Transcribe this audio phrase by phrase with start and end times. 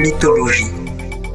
[0.00, 0.64] Mythologie.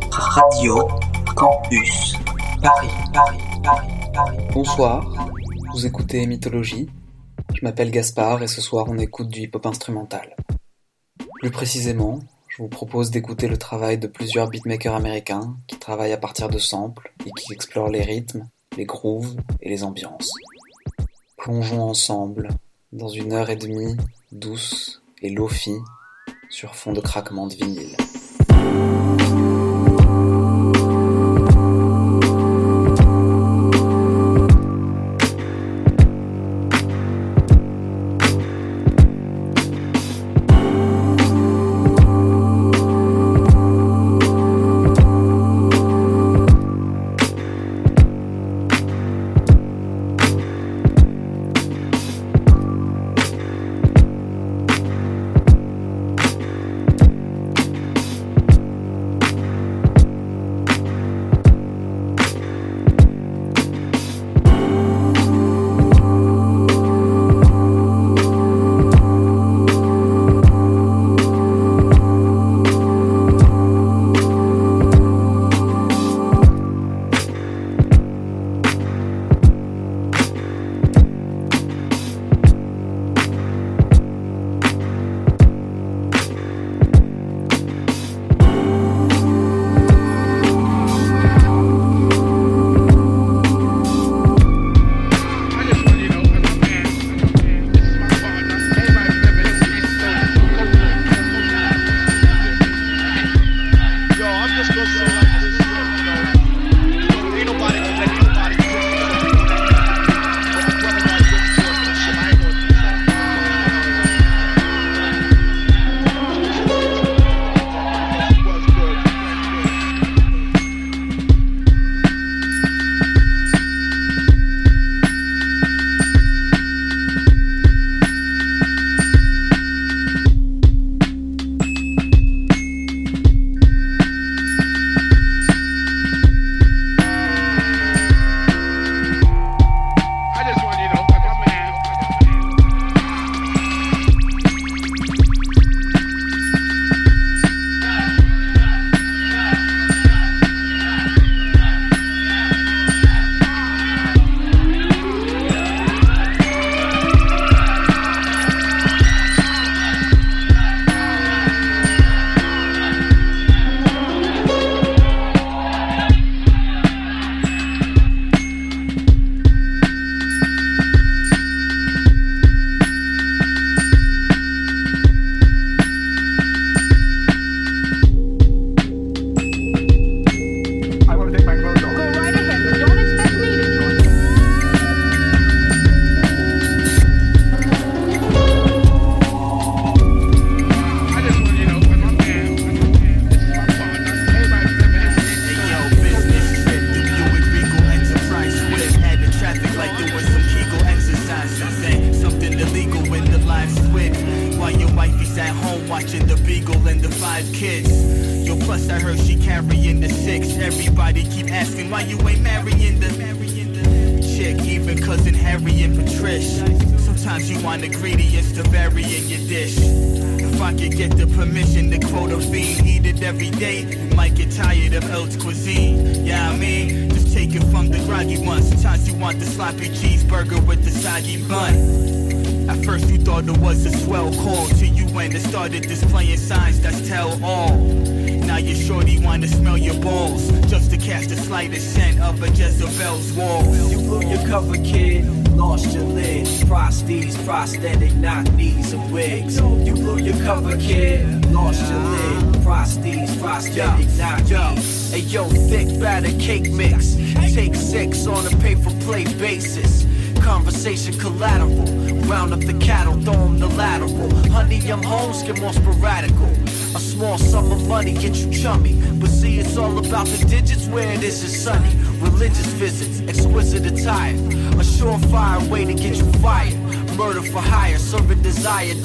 [0.10, 0.88] Radio
[1.36, 2.16] Campus.
[2.64, 4.38] Paris, Paris, Paris, Paris.
[4.54, 5.30] Bonsoir,
[5.72, 6.90] vous écoutez Mythologie.
[7.54, 10.36] Je m'appelle Gaspard et ce soir on écoute du hip-hop instrumental.
[11.42, 16.18] Plus précisément, je vous propose d'écouter le travail de plusieurs beatmakers américains qui travaillent à
[16.18, 18.48] partir de samples et qui explorent les rythmes,
[18.78, 20.32] les grooves et les ambiances.
[21.38, 22.50] Plongeons ensemble
[22.92, 23.96] dans une heure et demie
[24.32, 25.76] douce et lofi
[26.50, 27.96] sur fond de craquement de vinyle.
[28.66, 28.95] you.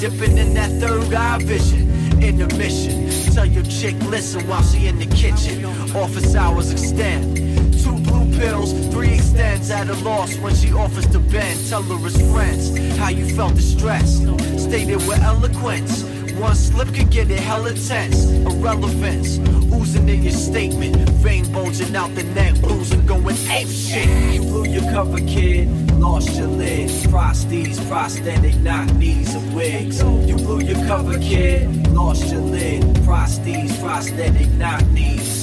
[0.01, 1.87] Dipping in that third eye vision.
[2.23, 3.07] Intermission.
[3.35, 5.63] Tell your chick, listen while she in the kitchen.
[5.95, 7.35] Office hours extend.
[7.83, 11.69] Two blue pills, three extends at a loss when she offers to bend.
[11.69, 14.23] Tell her it's friends how you felt distressed.
[14.57, 16.10] Stated with eloquence
[16.41, 18.31] One slip could get it hella tense.
[18.31, 19.37] Irrelevance,
[19.71, 20.97] oozing in your statement.
[21.21, 24.09] Vein bulging out the neck, losing, going ape shit.
[24.33, 25.69] You blew your cover, kid.
[25.99, 26.89] Lost your lid.
[27.11, 30.01] Prosties, prosthetic, not knees or wigs.
[30.01, 31.87] You blew your cover, kid.
[31.93, 32.81] Lost your lid.
[33.05, 35.40] Prosties, prosthetic, not knees.